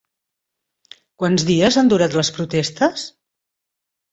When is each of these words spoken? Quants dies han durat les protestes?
Quants 1.23 1.45
dies 1.49 1.77
han 1.81 1.91
durat 1.93 2.17
les 2.21 2.33
protestes? 2.39 3.05